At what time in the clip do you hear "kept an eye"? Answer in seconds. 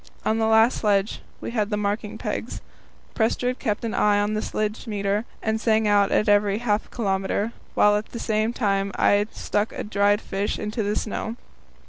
3.59-4.19